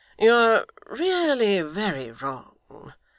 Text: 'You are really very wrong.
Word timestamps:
'You 0.17 0.31
are 0.31 0.65
really 0.87 1.61
very 1.61 2.09
wrong. 2.11 2.55